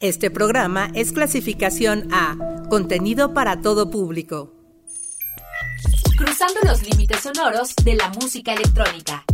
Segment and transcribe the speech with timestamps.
[0.00, 2.34] Este programa es clasificación A,
[2.70, 4.54] contenido para todo público.
[6.16, 9.24] Cruzando los límites sonoros de la música electrónica.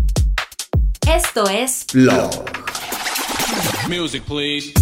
[1.09, 2.33] Esto es Blog.
[3.89, 4.73] Music, please.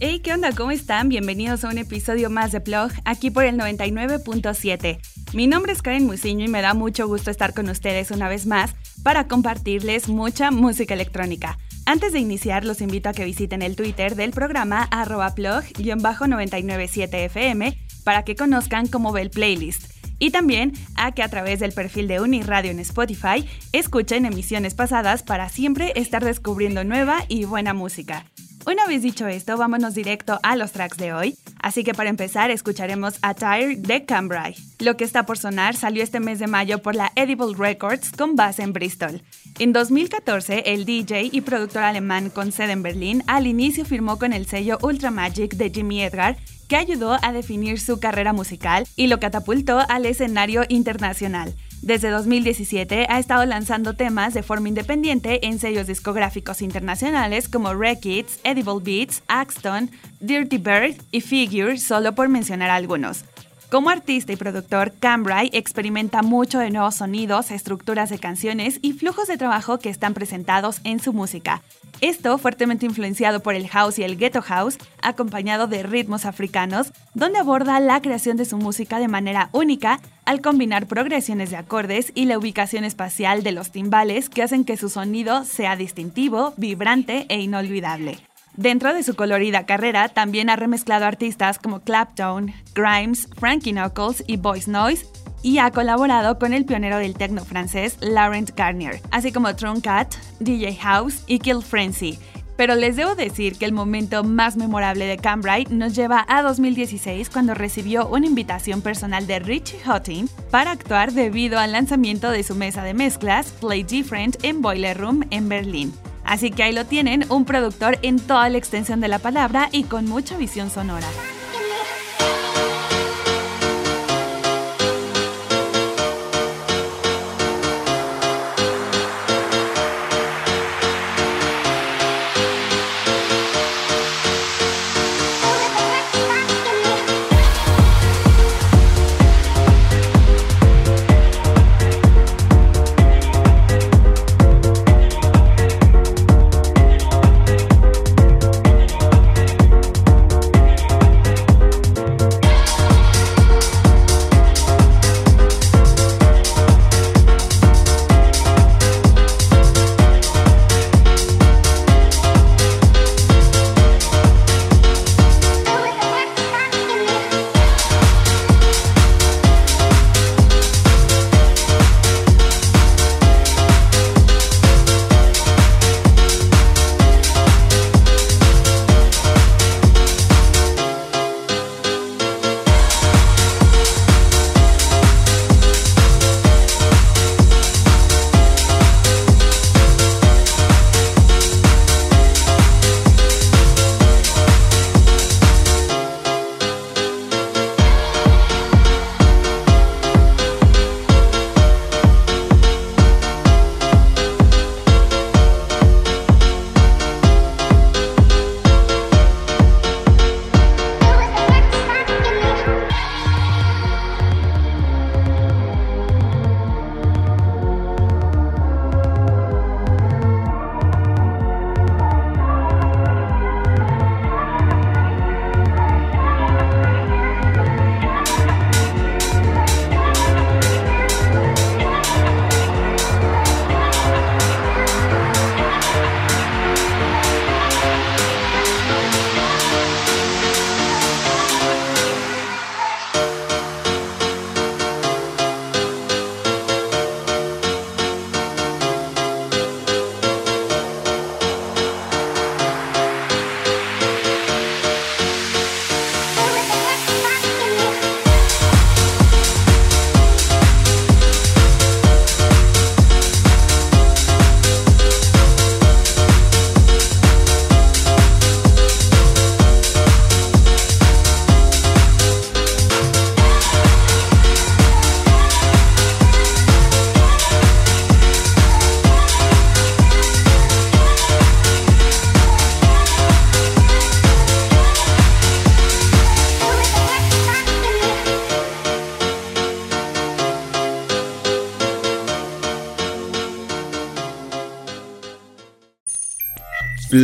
[0.00, 0.52] Hey, ¿qué onda?
[0.52, 1.08] ¿Cómo están?
[1.08, 5.00] Bienvenidos a un episodio más de Plug, aquí por el 99.7.
[5.32, 8.44] Mi nombre es Karen Musiño y me da mucho gusto estar con ustedes una vez
[8.44, 11.56] más para compartirles mucha música electrónica.
[11.88, 18.24] Antes de iniciar, los invito a que visiten el Twitter del programa arroba plug-997fm para
[18.24, 19.90] que conozcan cómo ve el playlist.
[20.18, 25.22] Y también a que a través del perfil de Uniradio en Spotify escuchen emisiones pasadas
[25.22, 28.26] para siempre estar descubriendo nueva y buena música.
[28.70, 31.38] Una vez dicho esto, vámonos directo a los tracks de hoy.
[31.58, 34.56] Así que para empezar, escucharemos Attire de Cambrai.
[34.78, 38.36] Lo que está por sonar salió este mes de mayo por la Edible Records con
[38.36, 39.22] base en Bristol.
[39.58, 44.34] En 2014, el DJ y productor alemán con sede en Berlín al inicio firmó con
[44.34, 46.36] el sello Ultra Magic de Jimmy Edgar
[46.68, 51.54] que ayudó a definir su carrera musical y lo catapultó al escenario internacional.
[51.82, 58.40] Desde 2017 ha estado lanzando temas de forma independiente en sellos discográficos internacionales como Kids,
[58.42, 59.90] Edible Beats, Axton,
[60.20, 63.24] Dirty Bird y Figure, solo por mencionar algunos.
[63.70, 69.28] Como artista y productor, Cambrai experimenta mucho de nuevos sonidos, estructuras de canciones y flujos
[69.28, 71.60] de trabajo que están presentados en su música.
[72.00, 77.40] Esto fuertemente influenciado por el house y el ghetto house, acompañado de ritmos africanos, donde
[77.40, 82.24] aborda la creación de su música de manera única al combinar progresiones de acordes y
[82.24, 87.40] la ubicación espacial de los timbales que hacen que su sonido sea distintivo, vibrante e
[87.40, 88.18] inolvidable.
[88.58, 94.36] Dentro de su colorida carrera, también ha remezclado artistas como Clapton, Grimes, Frankie Knuckles y
[94.36, 95.06] Voice Noise,
[95.44, 99.48] y ha colaborado con el pionero del techno francés Laurent Garnier, así como
[99.80, 102.18] Cat, DJ House y Kill Frenzy.
[102.56, 107.30] Pero les debo decir que el momento más memorable de Cambrai nos lleva a 2016
[107.30, 112.56] cuando recibió una invitación personal de Richie Houghton para actuar debido al lanzamiento de su
[112.56, 115.92] mesa de mezclas Play Different en Boiler Room en Berlín.
[116.28, 119.84] Así que ahí lo tienen, un productor en toda la extensión de la palabra y
[119.84, 121.06] con mucha visión sonora.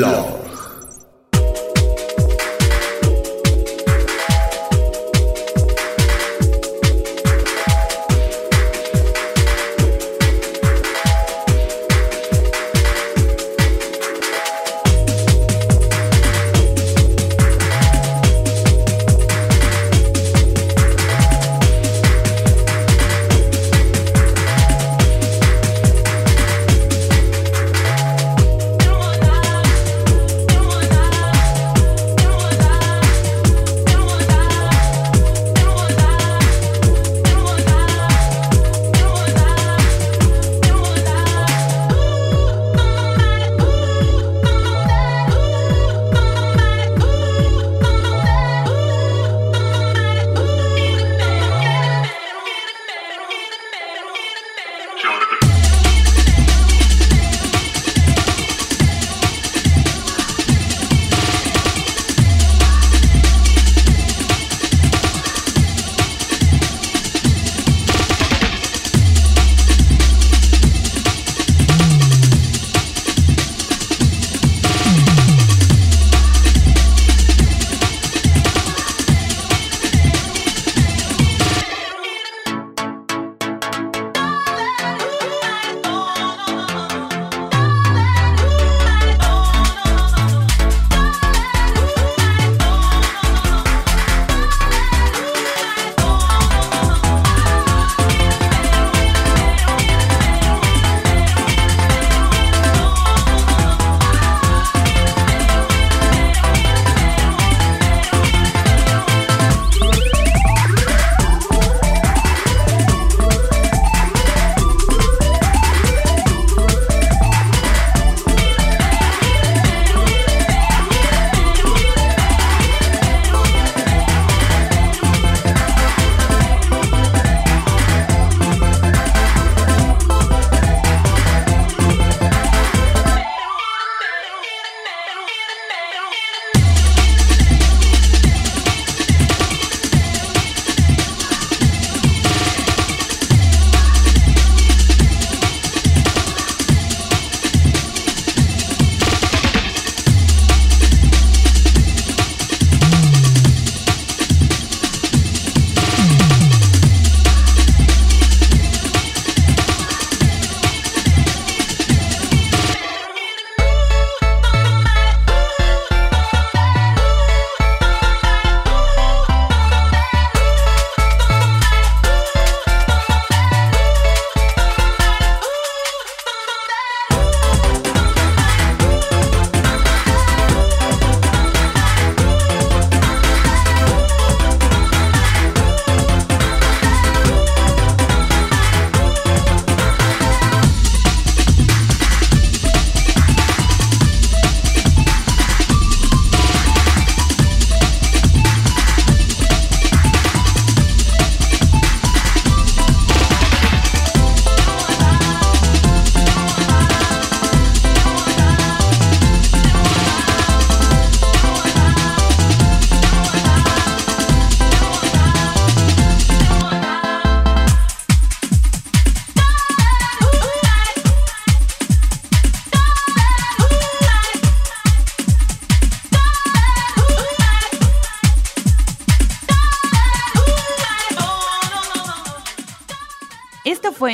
[0.00, 0.23] Love.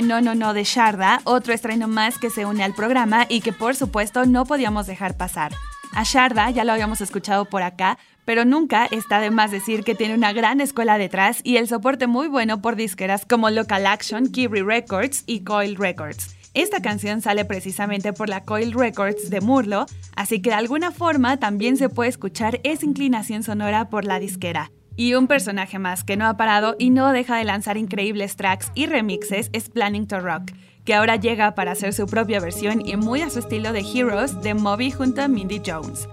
[0.02, 3.52] No No No de Sharda, otro estreno más que se une al programa y que
[3.52, 5.52] por supuesto no podíamos dejar pasar.
[5.92, 9.94] A Sharda ya lo habíamos escuchado por acá, pero nunca está de más decir que
[9.94, 14.30] tiene una gran escuela detrás y el soporte muy bueno por disqueras como Local Action,
[14.30, 16.36] Kibri Records y Coil Records.
[16.54, 21.38] Esta canción sale precisamente por la Coil Records de Murlo, así que de alguna forma
[21.38, 24.70] también se puede escuchar esa inclinación sonora por la disquera.
[24.96, 28.70] Y un personaje más que no ha parado y no deja de lanzar increíbles tracks
[28.74, 30.52] y remixes es Planning to Rock,
[30.84, 34.40] que ahora llega para hacer su propia versión y muy a su estilo de Heroes
[34.42, 36.08] de Moby junto a Mindy Jones.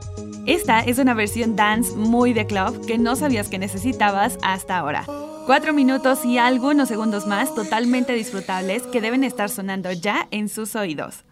[0.46, 5.06] Esta es una versión dance muy de club que no sabías que necesitabas hasta ahora.
[5.46, 10.76] Cuatro minutos y algunos segundos más totalmente disfrutables que deben estar sonando ya en sus
[10.76, 11.24] oídos.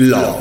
[0.00, 0.39] Blau.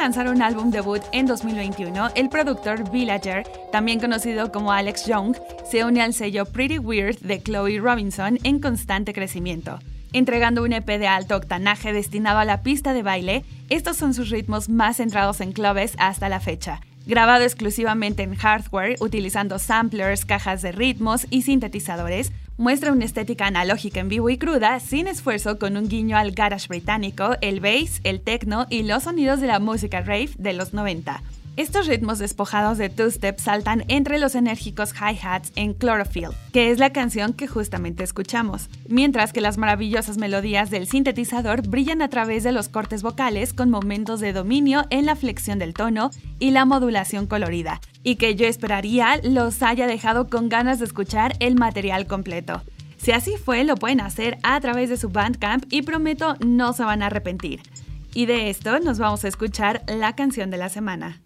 [0.00, 5.36] Lanzar un álbum debut en 2021, el productor Villager, también conocido como Alex Young,
[5.70, 9.78] se une al sello Pretty Weird de Chloe Robinson en constante crecimiento.
[10.14, 14.30] Entregando un EP de alto octanaje destinado a la pista de baile, estos son sus
[14.30, 16.80] ritmos más centrados en clubes hasta la fecha.
[17.04, 24.00] Grabado exclusivamente en hardware, utilizando samplers, cajas de ritmos y sintetizadores, muestra una estética analógica
[24.00, 28.20] en vivo y cruda, sin esfuerzo con un guiño al garage británico, el bass, el
[28.20, 31.22] techno y los sonidos de la música rave de los 90.
[31.60, 36.90] Estos ritmos despojados de two-step saltan entre los enérgicos hi-hats en Chlorophyll, que es la
[36.90, 42.52] canción que justamente escuchamos, mientras que las maravillosas melodías del sintetizador brillan a través de
[42.52, 47.26] los cortes vocales con momentos de dominio en la flexión del tono y la modulación
[47.26, 52.62] colorida, y que yo esperaría los haya dejado con ganas de escuchar el material completo.
[52.96, 56.84] Si así fue, lo pueden hacer a través de su Bandcamp y prometo no se
[56.84, 57.60] van a arrepentir.
[58.14, 61.20] Y de esto nos vamos a escuchar la canción de la semana.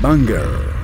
[0.00, 0.83] Banger.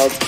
[0.00, 0.21] of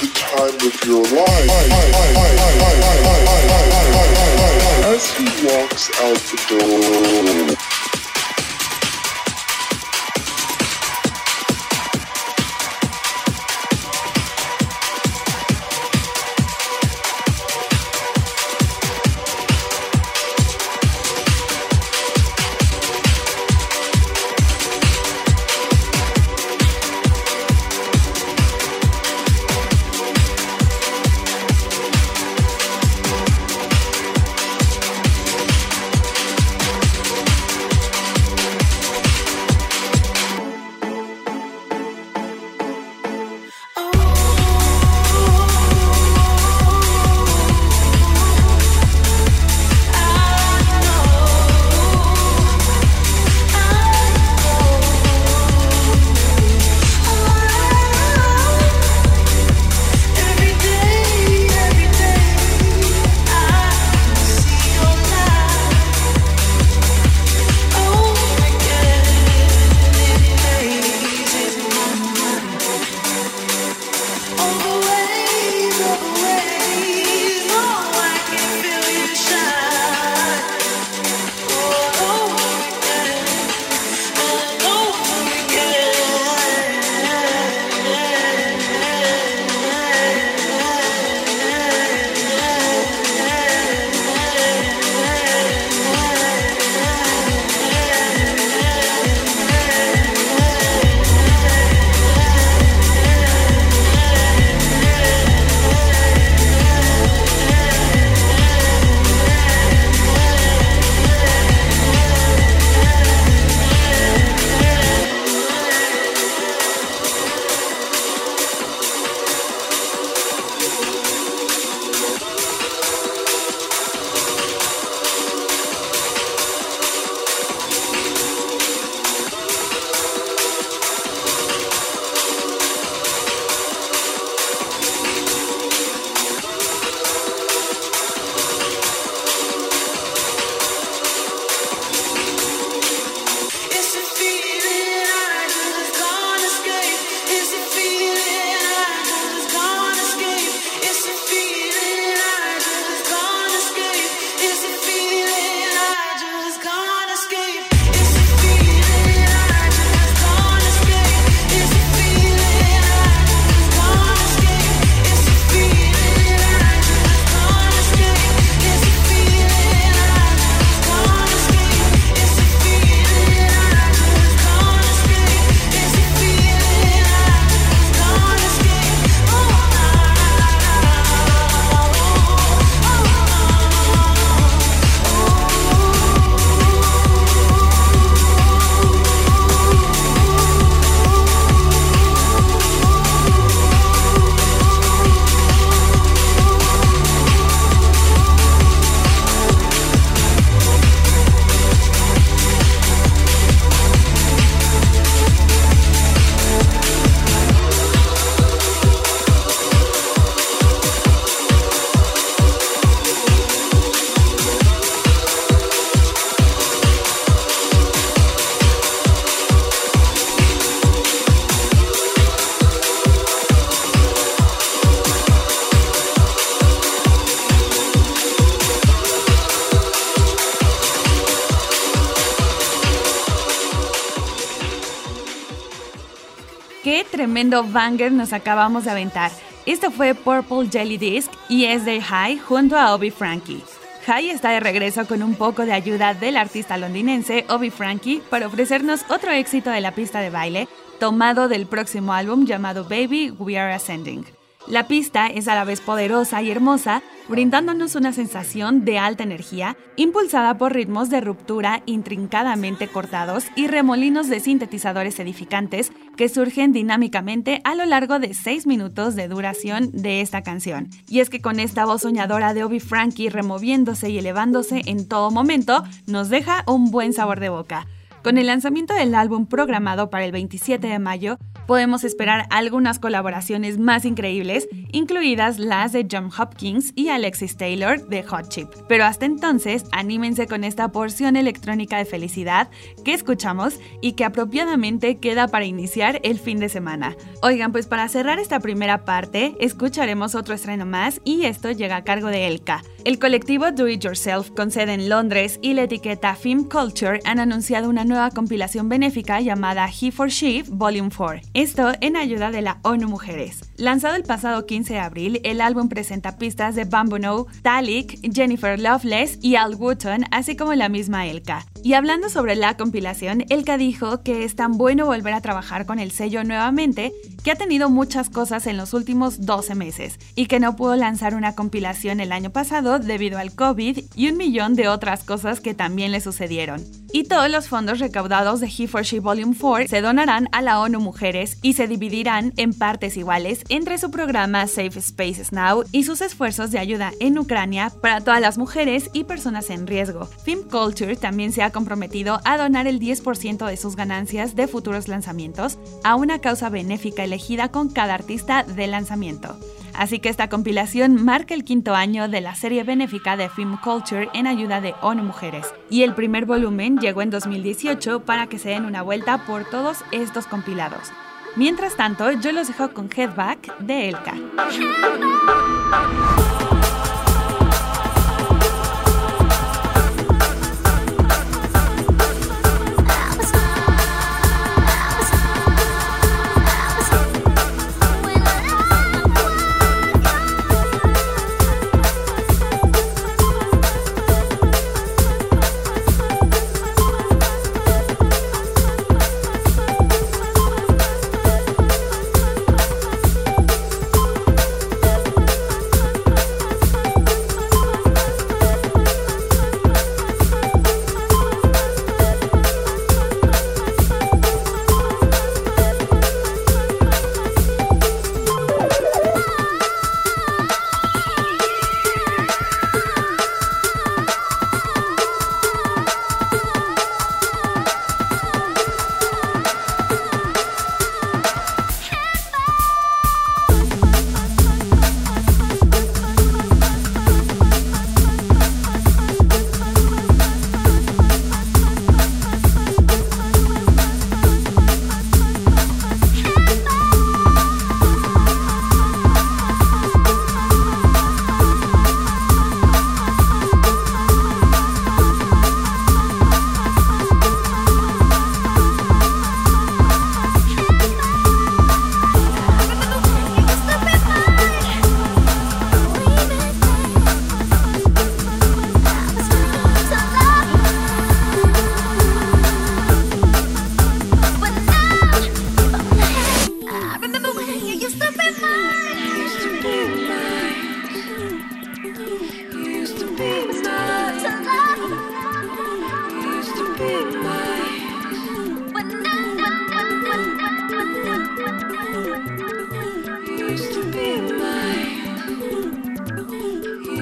[237.44, 239.30] tremendo banger nos acabamos de aventar.
[239.66, 243.62] Esto fue Purple Jelly Disc y es de High junto a Obi Frankie.
[244.06, 248.46] High está de regreso con un poco de ayuda del artista londinense Obi Frankie para
[248.46, 253.58] ofrecernos otro éxito de la pista de baile tomado del próximo álbum llamado Baby We
[253.58, 254.24] Are Ascending.
[254.66, 259.76] La pista es a la vez poderosa y hermosa, brindándonos una sensación de alta energía,
[259.96, 267.60] impulsada por ritmos de ruptura intrincadamente cortados y remolinos de sintetizadores edificantes que surgen dinámicamente
[267.64, 270.88] a lo largo de 6 minutos de duración de esta canción.
[271.08, 275.30] Y es que con esta voz soñadora de Obi Frankie removiéndose y elevándose en todo
[275.30, 277.86] momento, nos deja un buen sabor de boca.
[278.24, 283.78] Con el lanzamiento del álbum programado para el 27 de mayo, podemos esperar algunas colaboraciones
[283.78, 288.68] más increíbles, incluidas las de John Hopkins y Alexis Taylor de Hot Chip.
[288.88, 292.70] Pero hasta entonces, anímense con esta porción electrónica de felicidad
[293.04, 297.16] que escuchamos y que apropiadamente queda para iniciar el fin de semana.
[297.42, 302.04] Oigan, pues para cerrar esta primera parte, escucharemos otro estreno más y esto llega a
[302.04, 302.82] cargo de Elka.
[303.04, 307.38] El colectivo Do It Yourself con sede en Londres y la etiqueta Film Culture han
[307.38, 311.42] anunciado una nueva compilación benéfica llamada He for She Volume 4.
[311.52, 313.60] Esto en ayuda de la ONU Mujeres.
[313.76, 319.38] Lanzado el pasado 15 de abril, el álbum presenta pistas de Bambono, Talik, Jennifer Loveless
[319.42, 321.66] y Al Wooten, así como la misma Elka.
[321.82, 325.98] Y hablando sobre la compilación, Elka dijo que es tan bueno volver a trabajar con
[325.98, 327.12] el sello nuevamente
[327.42, 331.34] que ha tenido muchas cosas en los últimos 12 meses y que no pudo lanzar
[331.34, 335.74] una compilación el año pasado debido al COVID y un millón de otras cosas que
[335.74, 337.03] también le sucedieron.
[337.16, 340.80] Y todos los fondos recaudados de He for She Volume 4 se donarán a la
[340.80, 346.02] ONU Mujeres y se dividirán en partes iguales entre su programa Safe Spaces Now y
[346.02, 350.24] sus esfuerzos de ayuda en Ucrania para todas las mujeres y personas en riesgo.
[350.24, 355.06] Film Culture también se ha comprometido a donar el 10% de sus ganancias de futuros
[355.06, 359.56] lanzamientos a una causa benéfica elegida con cada artista de lanzamiento.
[359.94, 364.28] Así que esta compilación marca el quinto año de la serie benéfica de Film Culture
[364.34, 365.66] en ayuda de ONU Mujeres.
[365.88, 369.98] Y el primer volumen llegó en 2018 para que se den una vuelta por todos
[370.10, 371.12] estos compilados.
[371.54, 374.34] Mientras tanto, yo los dejo con Headback de Elka.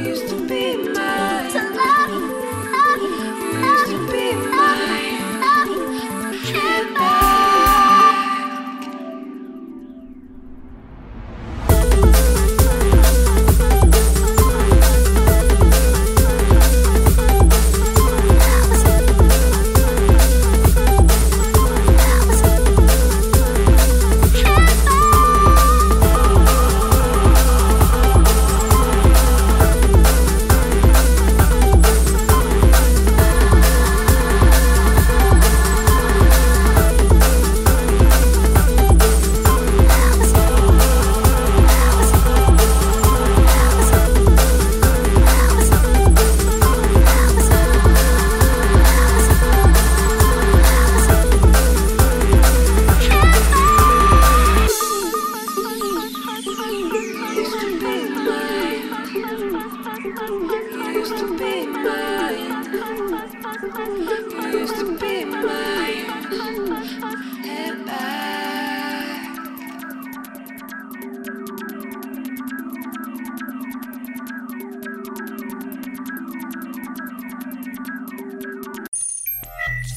[0.03, 0.92] used to be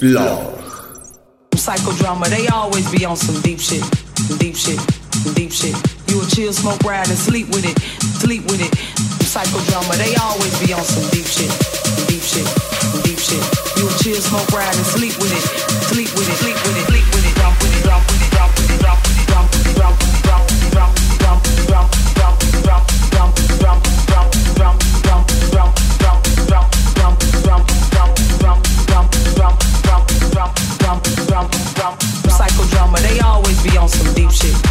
[0.06, 0.54] Explore.
[1.56, 3.82] Psychodrama, they always be on some deep shit,
[4.38, 4.78] deep shit,
[5.34, 5.74] deep shit.
[6.08, 7.80] You a chill, smoke, ride, and sleep with it,
[8.22, 8.70] sleep with it.
[9.26, 11.25] Psychodrama, they always be on some deep
[33.88, 34.65] some deep shit,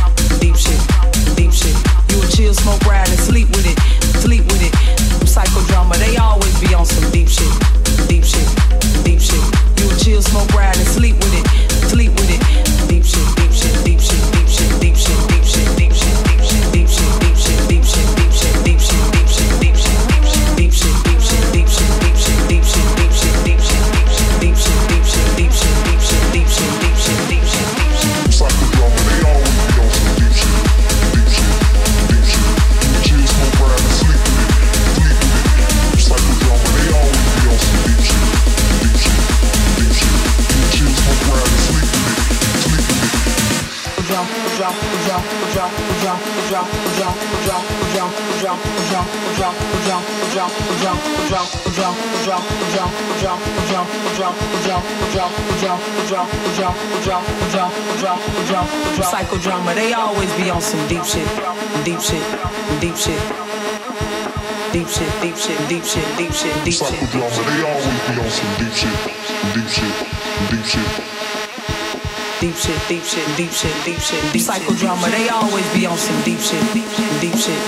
[73.65, 75.09] shit, deep shit, deep psychodrama.
[75.11, 77.61] They always be on some deep shit, deep shit, deep shit,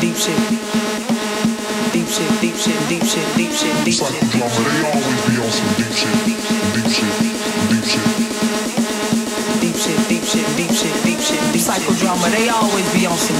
[0.00, 0.36] deep shit,
[1.92, 4.08] deep shit, deep shit, deep shit, deep shit, deep shit.
[4.08, 8.08] Psychodrama, they always be on some deep shit, deep shit, deep shit.
[9.58, 12.28] Deep shit, deep shit, deep shit, deep shit, deep psychodrama.
[12.30, 13.37] They always be on some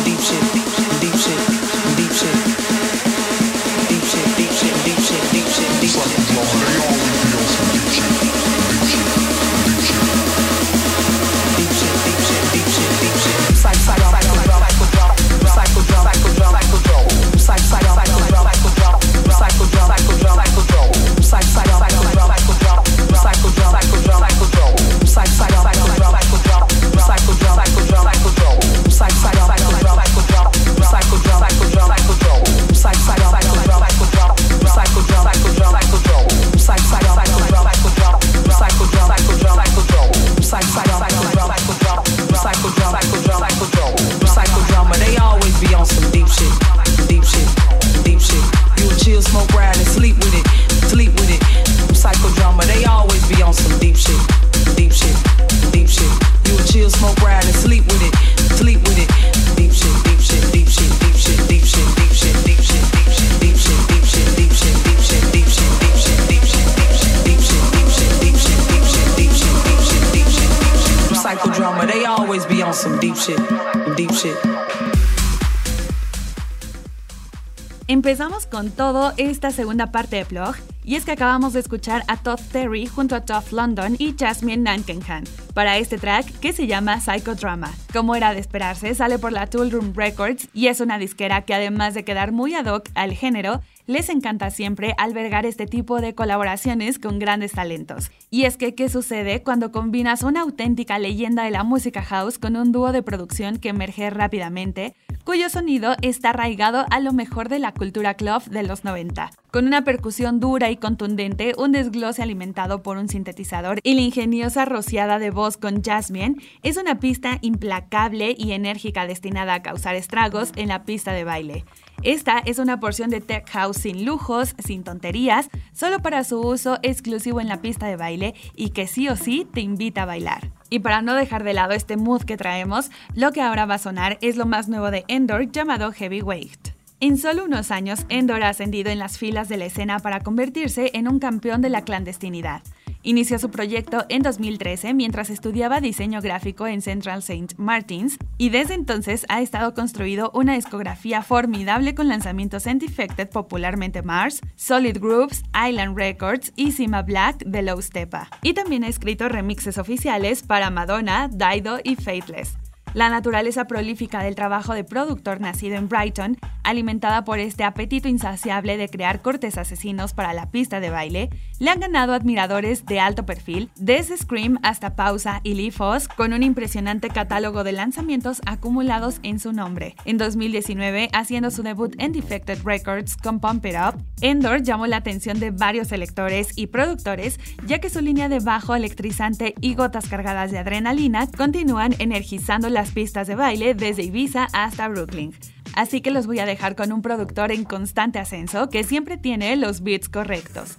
[79.18, 80.54] esta segunda parte de Plug,
[80.84, 84.62] y es que acabamos de escuchar a Todd Terry junto a Tough London y Jasmine
[84.62, 87.72] Nankenhan para este track que se llama Psychodrama.
[87.92, 91.52] Como era de esperarse, sale por la Tool Room Records y es una disquera que
[91.52, 96.14] además de quedar muy ad hoc al género, les encanta siempre albergar este tipo de
[96.14, 98.10] colaboraciones con grandes talentos.
[98.30, 102.54] Y es que, ¿qué sucede cuando combinas una auténtica leyenda de la música house con
[102.54, 104.94] un dúo de producción que emerge rápidamente,
[105.28, 109.30] cuyo sonido está arraigado a lo mejor de la cultura club de los 90?
[109.50, 114.64] Con una percusión dura y contundente, un desglose alimentado por un sintetizador y la ingeniosa
[114.64, 120.52] rociada de voz con Jasmine, es una pista implacable y enérgica destinada a causar estragos
[120.56, 121.66] en la pista de baile.
[122.02, 126.78] Esta es una porción de tech house sin lujos, sin tonterías, solo para su uso
[126.82, 130.47] exclusivo en la pista de baile y que sí o sí te invita a bailar.
[130.70, 133.78] Y para no dejar de lado este mood que traemos, lo que ahora va a
[133.78, 136.70] sonar es lo más nuevo de Endor llamado Heavyweight.
[137.00, 140.90] En solo unos años, Endor ha ascendido en las filas de la escena para convertirse
[140.94, 142.62] en un campeón de la clandestinidad.
[143.02, 147.54] Inició su proyecto en 2013 mientras estudiaba diseño gráfico en Central St.
[147.56, 154.02] Martins y desde entonces ha estado construido una discografía formidable con lanzamientos en Defected, popularmente
[154.02, 158.28] Mars, Solid Groups, Island Records y Sima Black de Low Stepa.
[158.42, 162.56] Y también ha escrito remixes oficiales para Madonna, Dido y Faithless.
[162.94, 168.76] La naturaleza prolífica del trabajo de productor nacido en Brighton, alimentada por este apetito insaciable
[168.76, 173.26] de crear cortes asesinos para la pista de baile, le han ganado admiradores de alto
[173.26, 179.20] perfil, desde Scream hasta Pausa y Lee Foss, con un impresionante catálogo de lanzamientos acumulados
[179.22, 179.94] en su nombre.
[180.04, 184.96] En 2019, haciendo su debut en Defected Records con Pump It Up, Endor llamó la
[184.96, 190.08] atención de varios electores y productores, ya que su línea de bajo electrizante y gotas
[190.08, 195.34] cargadas de adrenalina continúan energizando las pistas de baile desde Ibiza hasta Brooklyn.
[195.74, 199.54] Así que los voy a dejar con un productor en constante ascenso que siempre tiene
[199.56, 200.78] los beats correctos.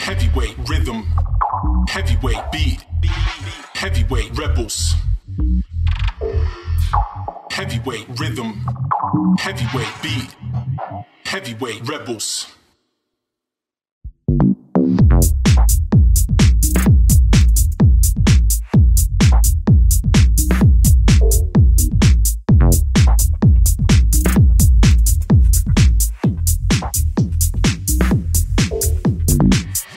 [0.00, 1.04] Heavyweight rhythm,
[1.88, 2.84] heavyweight beat,
[3.74, 4.96] heavyweight rebels.
[7.60, 8.66] Heavyweight rhythm,
[9.38, 10.34] heavyweight beat,
[11.26, 12.46] heavyweight rebels.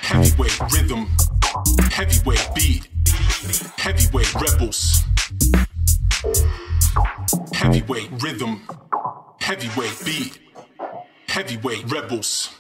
[0.02, 1.08] Heavyweight rhythm,
[1.94, 2.90] heavyweight beat,
[3.78, 5.13] heavyweight rebels.
[7.74, 8.62] Heavyweight rhythm,
[9.42, 10.40] heavyweight beat,
[11.28, 12.52] heavyweight rebels.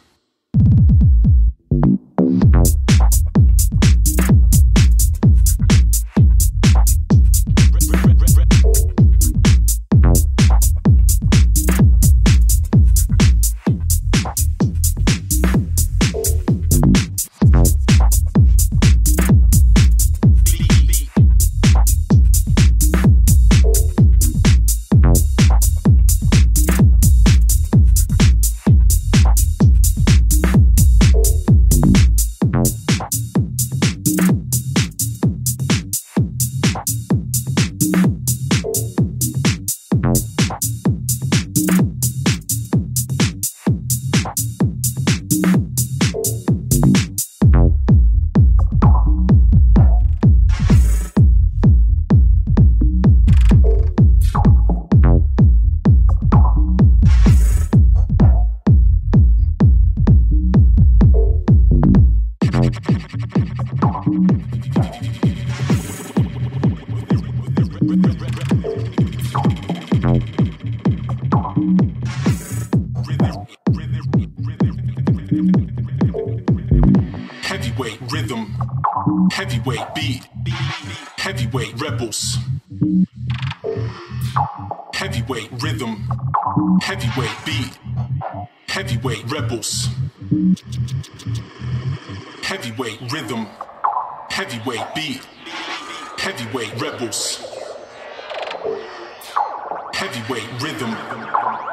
[100.59, 100.91] Rhythm,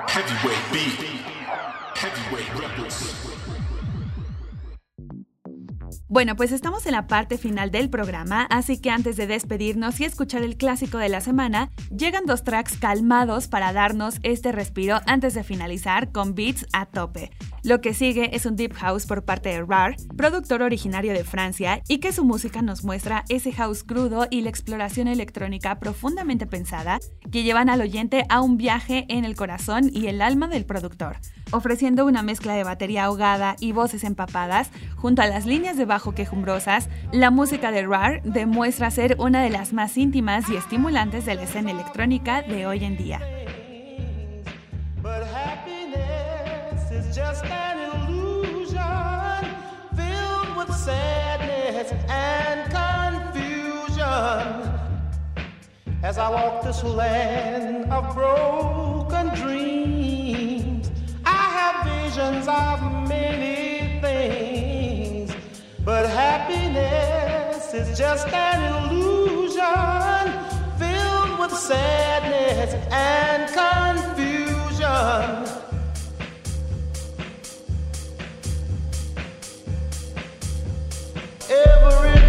[0.06, 0.98] heavyweight beat,
[1.96, 3.14] heavyweight rebels.
[6.08, 10.04] Bueno, pues estamos en la parte final del programa, así que antes de despedirnos y
[10.04, 15.34] escuchar el clásico de la semana, llegan dos tracks calmados para darnos este respiro antes
[15.34, 17.30] de finalizar con beats a tope.
[17.62, 21.82] Lo que sigue es un deep house por parte de RAR, productor originario de Francia,
[21.88, 27.00] y que su música nos muestra ese house crudo y la exploración electrónica profundamente pensada
[27.30, 31.18] que llevan al oyente a un viaje en el corazón y el alma del productor,
[31.50, 36.14] ofreciendo una mezcla de batería ahogada y voces empapadas junto a las líneas de bajo
[36.14, 36.88] quejumbrosas.
[37.12, 41.42] La música de RAR demuestra ser una de las más íntimas y estimulantes de la
[41.42, 43.20] escena electrónica de hoy en día.
[47.12, 48.78] Just an illusion
[49.96, 53.98] filled with sadness and confusion.
[56.04, 60.92] As I walk this land of broken dreams,
[61.24, 65.34] I have visions of many things.
[65.84, 70.32] But happiness is just an illusion
[70.78, 73.80] filled with sadness and confusion.
[81.50, 82.19] Every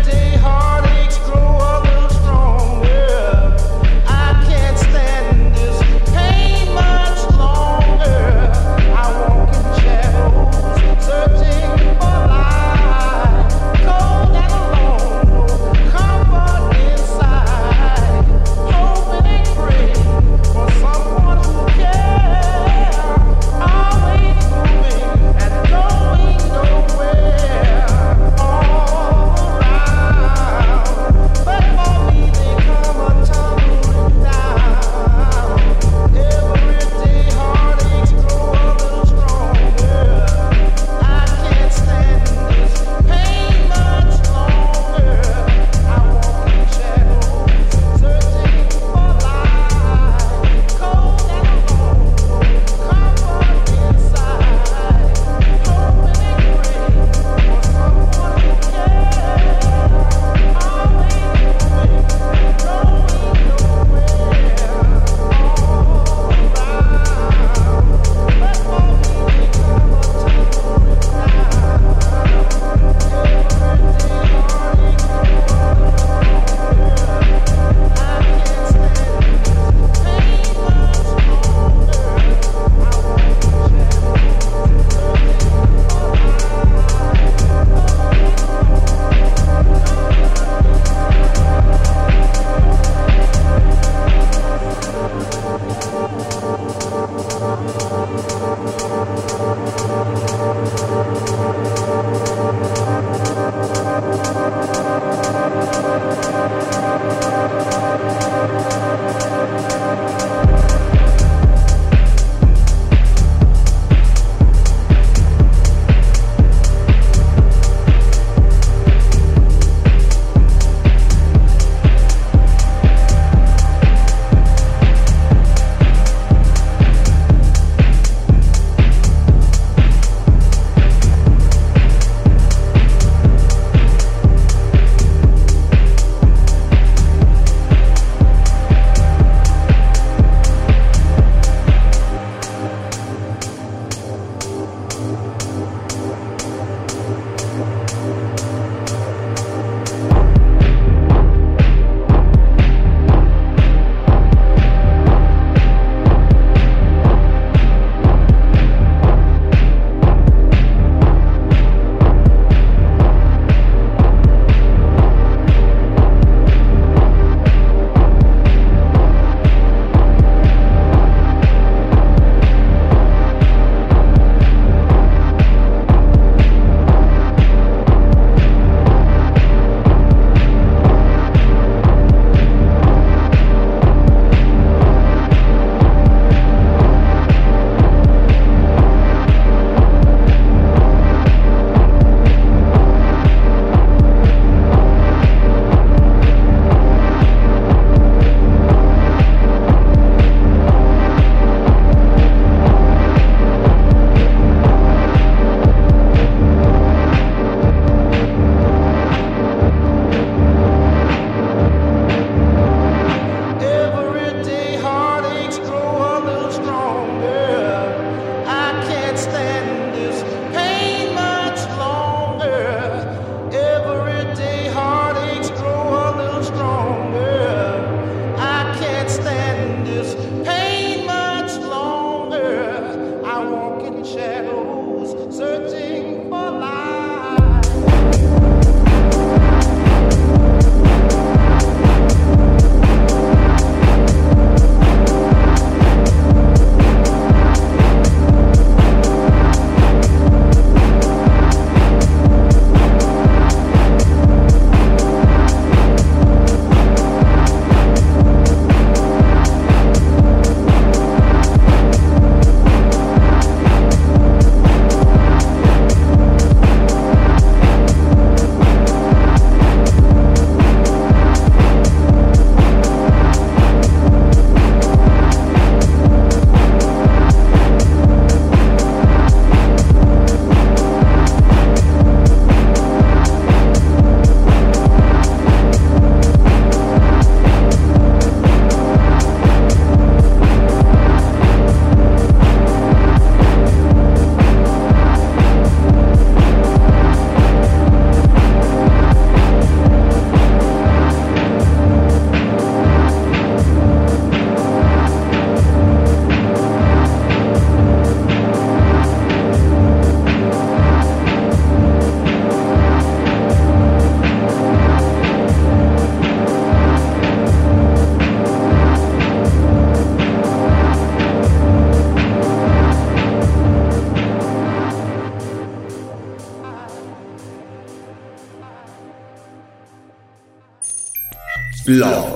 [331.97, 332.30] Blog.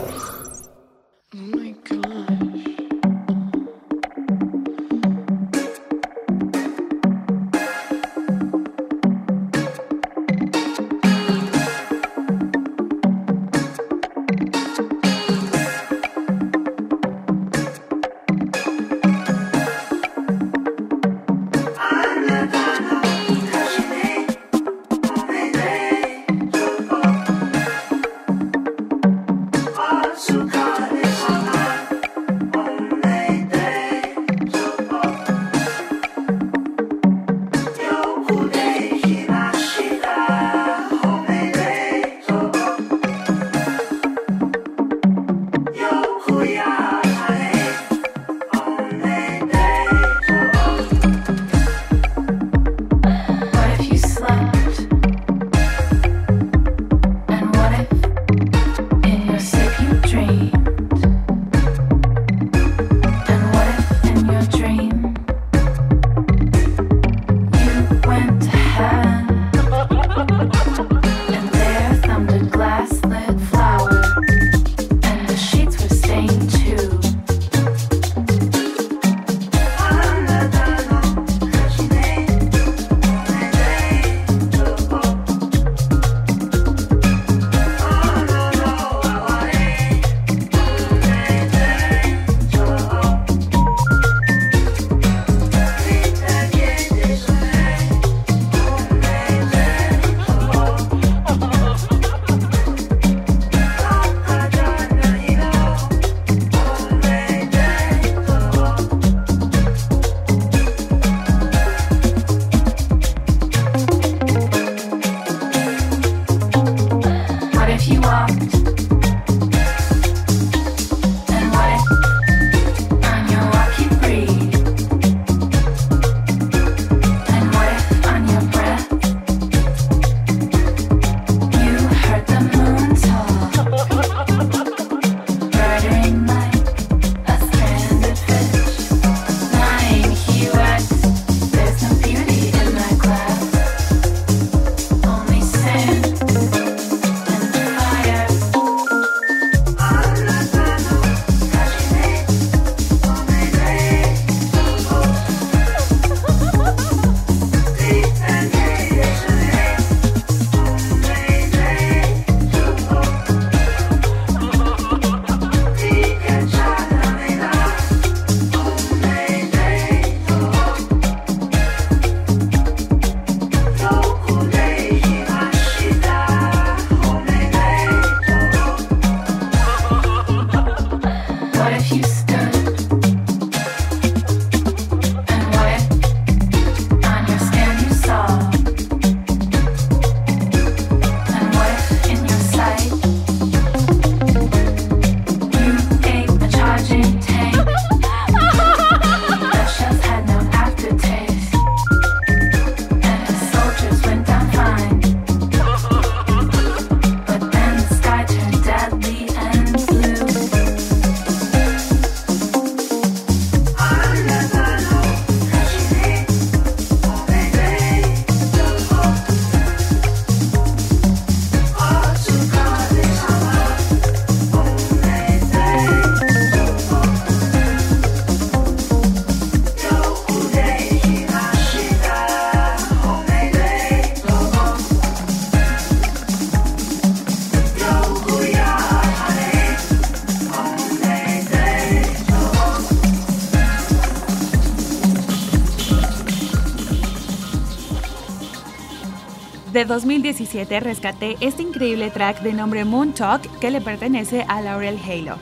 [249.75, 254.97] De 2017 rescaté este increíble track de nombre Moon Talk que le pertenece a Laurel
[254.97, 255.35] Halo.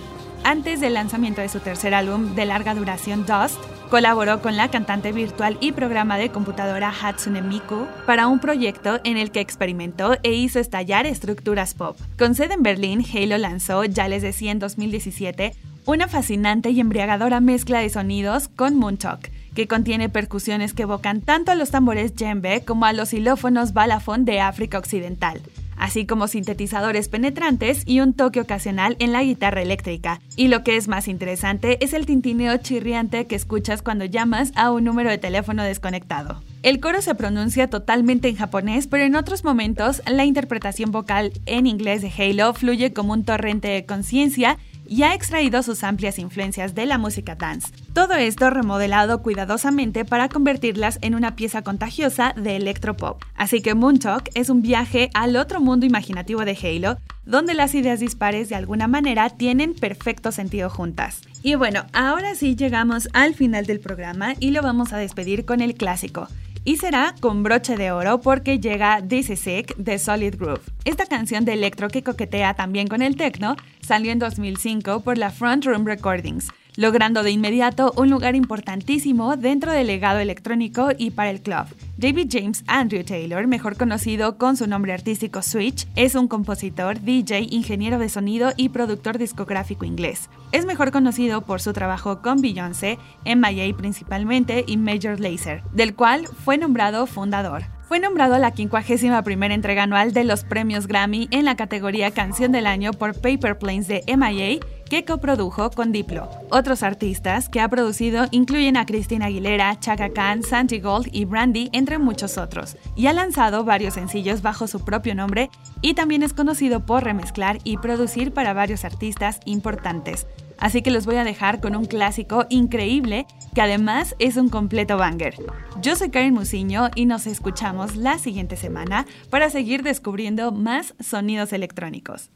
[0.43, 3.59] Antes del lanzamiento de su tercer álbum de larga duración Dust,
[3.91, 9.17] colaboró con la cantante virtual y programa de computadora Hatsune Miku para un proyecto en
[9.17, 11.95] el que experimentó e hizo estallar estructuras pop.
[12.17, 15.53] Con sede en Berlín, Halo lanzó, ya les decía en 2017,
[15.85, 21.21] una fascinante y embriagadora mezcla de sonidos con Moon Talk, que contiene percusiones que evocan
[21.21, 25.41] tanto a los tambores djembe como a los xilófonos balafón de África Occidental,
[25.77, 30.21] así como sintetizadores penetrantes y un toque ocasional en la guitarra eléctrica.
[30.35, 34.71] Y lo que es más interesante es el tintineo chirriante que escuchas cuando llamas a
[34.71, 36.41] un número de teléfono desconectado.
[36.63, 41.67] El coro se pronuncia totalmente en japonés, pero en otros momentos la interpretación vocal en
[41.67, 46.75] inglés de Halo fluye como un torrente de conciencia y ha extraído sus amplias influencias
[46.75, 47.69] de la música dance.
[47.93, 53.21] Todo esto remodelado cuidadosamente para convertirlas en una pieza contagiosa de electropop.
[53.35, 57.75] Así que Moon Talk es un viaje al otro mundo imaginativo de Halo, donde las
[57.75, 61.21] ideas dispares de alguna manera tienen perfecto sentido juntas.
[61.43, 65.61] Y bueno, ahora sí llegamos al final del programa y lo vamos a despedir con
[65.61, 66.27] el clásico
[66.65, 70.61] y será con broche de oro porque llega This Is Sick de Solid Groove.
[70.85, 75.29] Esta canción de electro que coquetea también con el techno salió en 2005 por la
[75.29, 81.29] Front Room Recordings, logrando de inmediato un lugar importantísimo dentro del legado electrónico y para
[81.29, 81.65] el club.
[81.97, 87.47] David James Andrew Taylor, mejor conocido con su nombre artístico Switch, es un compositor, DJ,
[87.51, 90.29] ingeniero de sonido y productor discográfico inglés.
[90.51, 96.27] Es mejor conocido por su trabajo con Beyoncé, MIA principalmente y Major Lazer, del cual
[96.27, 97.63] fue nombrado fundador.
[97.93, 102.65] Fue nombrado la 51 entrega anual de los premios Grammy en la categoría Canción del
[102.65, 104.57] Año por Paper Planes de MIA
[104.89, 106.27] que coprodujo con Diplo.
[106.49, 111.69] Otros artistas que ha producido incluyen a Christina Aguilera, Chaka Khan, Santi Gold y Brandy,
[111.71, 116.33] entre muchos otros, y ha lanzado varios sencillos bajo su propio nombre y también es
[116.33, 120.25] conocido por remezclar y producir para varios artistas importantes.
[120.63, 124.95] Así que los voy a dejar con un clásico increíble que además es un completo
[124.95, 125.35] banger.
[125.81, 131.51] Yo soy Karen Musiño y nos escuchamos la siguiente semana para seguir descubriendo más sonidos
[131.51, 132.29] electrónicos.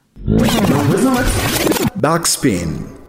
[1.95, 3.07] Backspin.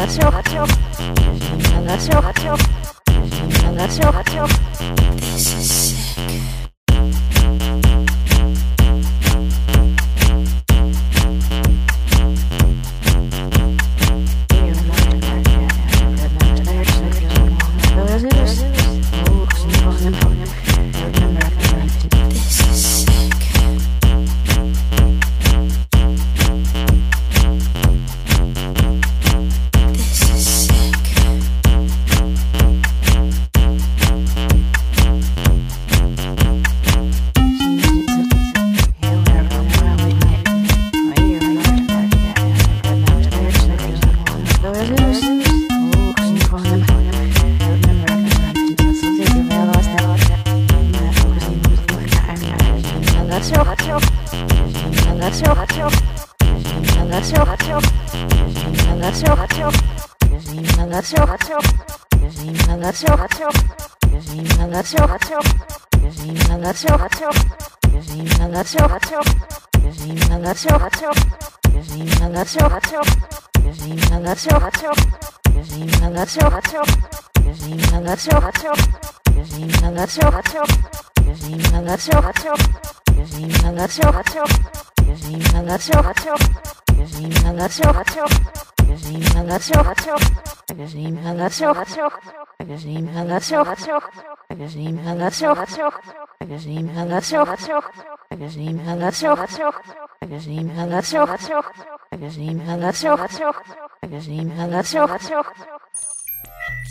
[0.00, 0.30] 話を。
[0.30, 0.64] 話を。
[2.22, 2.40] 話
[4.40, 4.46] を。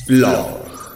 [0.09, 0.88] Love.